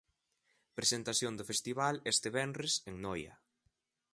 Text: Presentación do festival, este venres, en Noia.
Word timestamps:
Presentación 0.77 1.33
do 1.35 1.47
festival, 1.51 1.95
este 2.13 2.27
venres, 2.37 2.73
en 2.89 2.95
Noia. 3.05 3.33